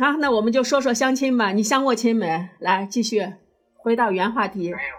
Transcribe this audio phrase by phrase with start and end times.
[0.00, 1.52] 好，那我们就说说相亲吧。
[1.52, 2.48] 你相过亲没？
[2.58, 3.34] 来，继续
[3.76, 4.72] 回到原话题。
[4.72, 4.96] 没有，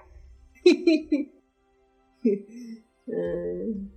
[3.08, 3.90] 嗯，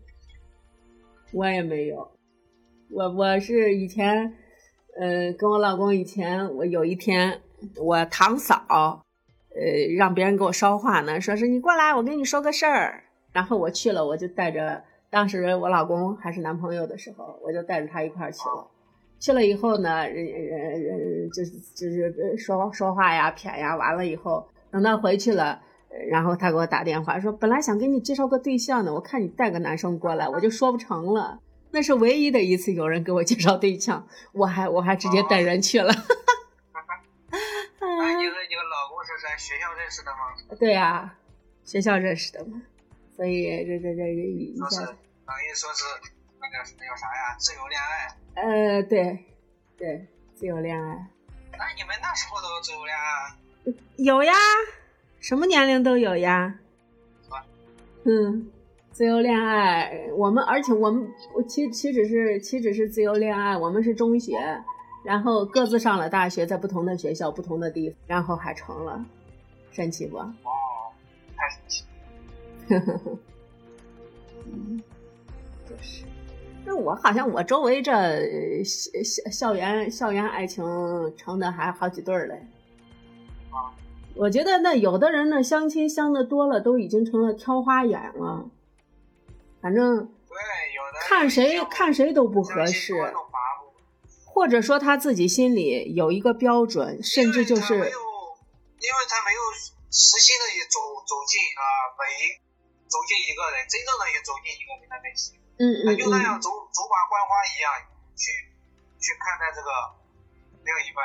[1.34, 2.10] 我也没有。
[2.88, 4.34] 我我是以前，
[4.98, 7.42] 呃，跟我老公以前，我有一天
[7.76, 9.04] 我堂嫂，
[9.54, 9.62] 呃，
[9.98, 13.04] 让别人给我捎话呢，说是你过来，我跟你说个事儿。
[13.34, 18.70] 然后我去了，我就带着当时我老公还是男朋友的时候，我就带着他一块儿去了。
[19.24, 31.40] 去了以后呢，人人人就是就是说说话呀、谝呀，完了以后，等到回去了，呃然后他给我打电话说，本来想给你介绍个对象呢，我看你带个男生过来，我就说不成了。
[31.70, 35.86] 那是唯一的一次有人给我介绍对象，我还我还直接带人去了。
[35.86, 35.94] 那
[38.20, 40.18] 你和你的老公是在学校认识的吗？
[40.60, 41.14] 对呀、
[41.64, 42.60] 学校认识的嘛，
[43.16, 45.82] 所以这这这一说是下，等于说是
[46.44, 47.36] 那个那叫啥呀？
[47.38, 48.14] 自由恋爱。
[48.42, 49.24] 呃，对
[49.78, 51.08] 对，自由恋爱
[51.56, 53.38] 那你们那时候都有自由恋爱啊？
[53.96, 54.32] 有呀，
[55.20, 56.58] 什么年龄都有呀。
[58.04, 58.50] 嗯，
[58.90, 64.36] 自由恋爱，我们而且我们我岂岂止是岂止是自由恋爱，我们是中学，
[65.04, 69.02] 然后各自上了大学，在不同的学校、不同的地方，然后还成了，
[69.70, 70.18] 神奇不？
[70.18, 70.32] 哦，
[71.36, 71.84] 太神奇。
[74.46, 74.82] 嗯，
[75.66, 76.04] 就是。
[76.66, 80.64] 那我好像我周围这呃校校校园校园爱情
[81.16, 82.46] 成的还好几对儿嘞。
[84.16, 88.48] 我觉得那有的人呢相亲相的多了，都已经成了挑花眼了。
[89.60, 90.36] 反正对，
[90.76, 92.94] 有的看谁看谁都不合适，
[94.24, 97.98] 或者说他自己心里有一个标准，甚至就是因为他没有，
[98.78, 99.40] 因为他没有
[99.90, 101.62] 实心的走走进啊，
[101.98, 102.38] 每
[102.86, 107.70] 走进一个人，真正的也走进一个人的内心，嗯他嗯嗯，就那样走走马观花一样
[108.16, 108.30] 去
[108.98, 109.70] 去看待这个
[110.64, 111.02] 另一半，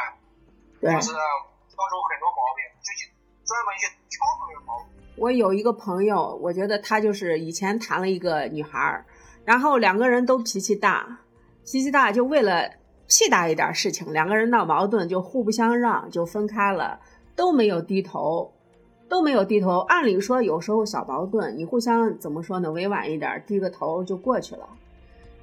[0.81, 0.93] 对。
[0.95, 3.11] 就是挑出很多毛病，就去
[3.45, 4.87] 专门去挑这个毛病。
[5.17, 9.05] 我有一个朋友，我觉得他就是以前谈了一个女孩儿，
[9.45, 11.19] 然后两个人都脾气大，
[11.63, 12.69] 脾气大就为了
[13.07, 16.99] 屁大一点事情，两个人闹矛盾就互不相让，就分开了，
[17.35, 18.53] 都没有低头，
[19.09, 19.79] 都没有低头。
[19.79, 24.69] 按理说有时候小矛盾，你互相怎么说呢，委婉一点，低个头就过去了。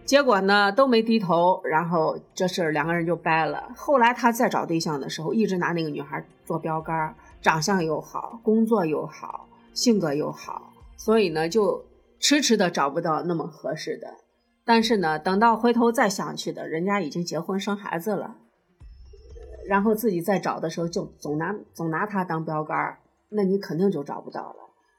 [0.07, 3.69] 结果呢都没低头，然后这事儿两个人就掰了。
[3.77, 7.13] 后来他再找对象的时候，一直拿那个女孩做标杆，
[7.43, 11.85] 长相又好，工作又好，性格又好，所以呢就
[12.21, 14.07] 迟迟的找不到那么合适的。
[14.65, 18.37] 但是呢，等到回头再想去的，人家已经结婚生孩子了，
[19.69, 22.99] 然后自己再找的时候就总拿总拿他当标杆儿，
[23.31, 24.57] 那你肯定就找不到了。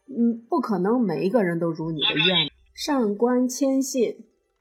[0.10, 2.48] 嗯，不可能每一个人都如你的愿。
[2.74, 4.16] 上官谦信，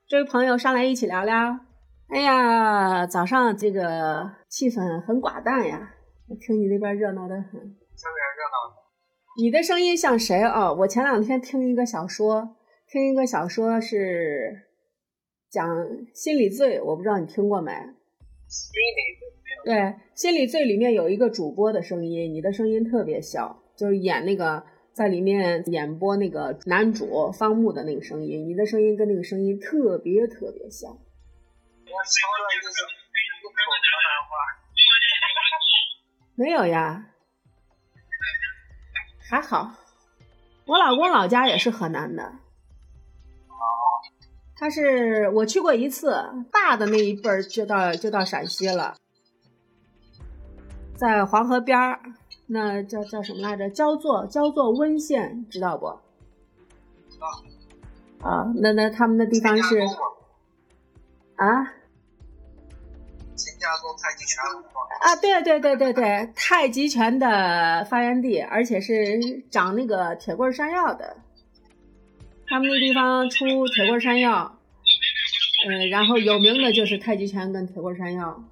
[0.08, 1.58] 这位朋友上来一起聊聊。
[2.08, 5.90] 哎呀，早上这个气氛很寡淡呀，
[6.28, 7.44] 我听你那边热闹的很。
[7.44, 8.76] 这边热闹的。
[9.38, 10.74] 你的声音像谁哦？
[10.80, 12.56] 我前两天听一个小说，
[12.88, 14.62] 听一个小说是
[15.50, 15.68] 讲
[16.14, 17.72] 心理罪，我不知道你听过没？
[18.48, 19.26] 心理
[19.64, 30.96] 对，心理罪里面有一个主播的声音，你的声音特别小，就是演那个在里面演播那个男主方木的那个声音，你的声音跟那个声音特别特别像。
[36.36, 37.06] 没有呀，
[39.28, 39.74] 还好。
[40.66, 42.40] 我老公老家也是河南的，
[44.58, 48.96] 他是我去过一次，大的那一辈儿就到就到陕西了，
[50.96, 52.00] 在黄河边儿，
[52.46, 53.68] 那叫叫什么来着？
[53.68, 55.86] 焦作焦作温县，知道不？
[58.26, 59.78] 啊，那那他们的地方是
[61.36, 61.72] 啊
[63.36, 64.42] 新加坡太极拳，
[65.02, 71.18] 啊，对对对对对，太极拳的发源地，而且是长那个铁棍山药的。
[72.48, 74.58] 他们那地方出铁棍山药，
[75.68, 78.44] 嗯、然后有名的就是太极拳跟铁棍山药。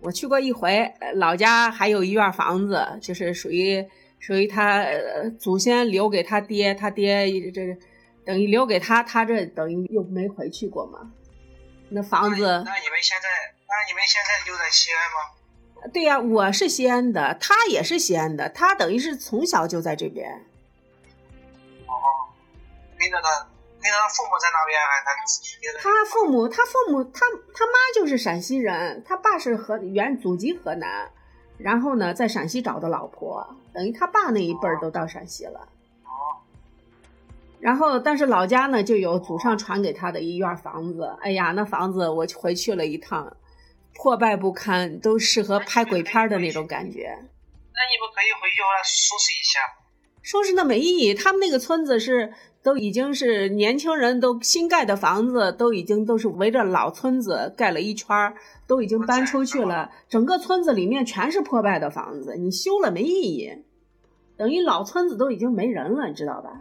[0.00, 3.86] 我去过一回，呃老家还有一院房子，就是属于
[4.18, 7.76] 属于他呃祖先留给他爹，他爹这
[8.24, 11.12] 等于留给他，他这等于又没回去过嘛。
[11.90, 13.28] 那房子，那你们现在，
[13.68, 15.90] 那你们现在就在西安吗？
[15.92, 20.46] 对呀、我是西安的，他也是西安的，他等于是从小就在这边。
[23.00, 23.48] 哦，跟着他，
[23.80, 25.78] 跟着他父母在那边，还他自己接着。
[25.80, 31.10] 他父母，他父母，他他妈就是陕西人，他爸是河原祖籍河南，
[31.56, 35.68] 然后呢，在陕西找的老婆，等于他爸那一辈儿都到陕西了。
[36.04, 36.44] 哦，
[37.58, 41.16] 然后，但是老家呢，就有祖上传给他的一院房子。
[41.22, 43.34] 哎呀，那房子我回去了一趟，
[43.94, 47.18] 破败不堪，都适合拍鬼片的那种感觉。
[47.72, 49.58] 那你们可以回去收拾一下。
[50.22, 58.34] 收拾那没意义，他们那个村子是都已经是年轻人都新盖的房子，都已经都是围着老村子盖了一圈儿，
[58.66, 59.90] 都已经搬出去了。
[60.08, 63.50] 整个村子里面全是破败的房子，你修了没意义，
[64.36, 66.60] 等于老村子都已经没人了，你知道吧？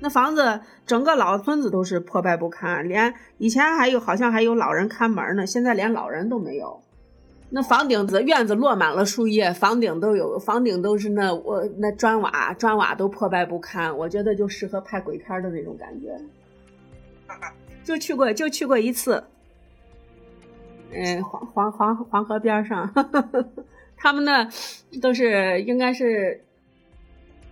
[0.00, 6.80] 那房子整个老村子都是破败不堪，连以前还有好像还有老人看门呢，现在连老人都没有。
[7.50, 13.96] 那房顶子院子落满了树叶，房顶都有，房顶都是那我那砖瓦，砖瓦都破败不堪。
[13.96, 16.14] 我觉得就适合拍鬼片的那种感觉。
[17.82, 19.24] 就去过，就去过一次。
[20.92, 22.92] 嗯，黄黄黄黄河边上，
[23.96, 24.48] 他们那
[25.00, 26.44] 都是应该是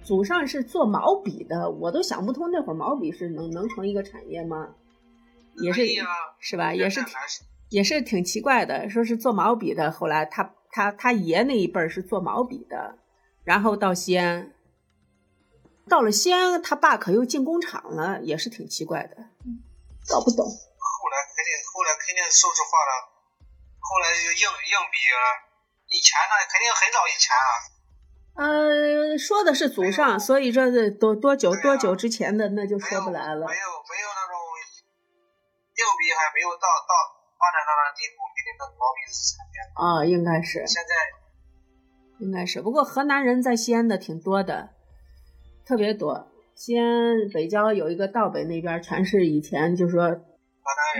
[0.02, 4.69] 祖上是做毛笔的，我都想不通那会儿毛笔是能能成一个产业吗？
[5.56, 5.82] 也是
[6.38, 6.75] 是吧？
[6.75, 7.00] 也是。
[7.68, 12.98] 也是挺奇怪的，说是做毛笔的，后来他他他爷那一辈儿是做毛笔的，
[13.42, 14.52] 然后到西安，
[15.88, 19.16] 到了西安，他爸可又进工厂了，也是挺奇怪的，
[20.08, 20.46] 搞不懂。
[20.46, 22.92] 后来肯定后来肯定数字化了，
[23.80, 25.18] 后来就硬硬笔了，
[25.88, 27.50] 以前呢肯定很早以前啊。
[28.36, 33.46] 呃，说的是祖上，所以这是多多久多久之前的，那就说不来了。
[33.48, 34.36] 没有没有那种
[35.74, 37.15] 硬笔还没有到到。
[37.46, 40.66] 发展到了地步，肯定的毛笔是产业啊，应该是。
[40.66, 40.93] 现在
[42.19, 44.70] 应该是，不过河南人在西安的挺多的，
[45.64, 46.26] 特别多。
[46.56, 50.20] 西安北郊有一个道北那边，全是以前就说河南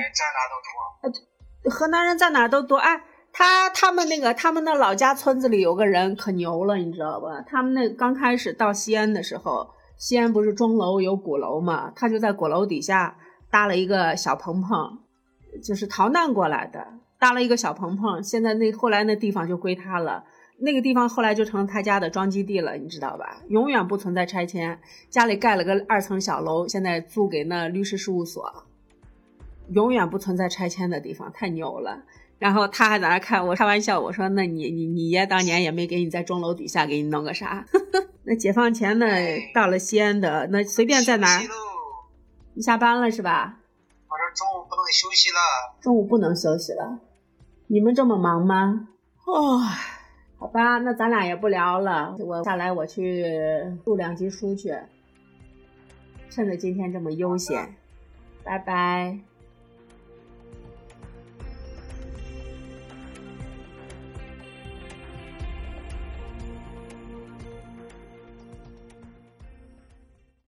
[0.01, 1.71] 人在哪都多。
[1.73, 2.77] 河南人在哪都多。
[2.77, 3.03] 哎，
[3.33, 7.43] 他他们那个他们那老家村子里有个人可牛了，你知道吧？
[7.45, 11.91] 他们那刚开始到西安的时候，西安不是钟楼有鼓楼嘛？
[11.97, 13.17] 他就在鼓楼底下
[13.51, 14.99] 搭了一个小棚棚。
[15.63, 16.87] 就是逃难过来的，
[17.19, 20.25] 搭了一个小棚棚，现在那后来那地方就归他了，
[20.59, 23.43] 那个地方后来就成他家的装基地了，你知道吧？
[23.49, 24.79] 永远不存在拆迁，
[25.11, 28.65] 家里盖了个二层小楼，现在租给那律师事务所，
[29.71, 32.05] 永远不存在拆迁的地方，太牛了。
[32.39, 37.65] 然后他还在那看我开玩笑，我说那你你你爷当年也没给你在钟楼底下给你弄个啥？
[38.25, 39.07] 那解放前呢，
[39.55, 41.41] 到了西安的那随便在哪，
[42.53, 43.61] 你下班了是吧？
[44.91, 45.39] 休息了。
[45.81, 46.99] 中午不能休息了，
[47.67, 48.89] 你们这么忙吗？
[49.27, 49.61] 哦，
[50.39, 52.15] 好吧，那咱俩也不聊了。
[52.19, 53.25] 我下来我去
[53.85, 54.75] 录两集书去，
[56.31, 57.75] 趁着今天这么悠闲，
[58.45, 59.19] 拜拜。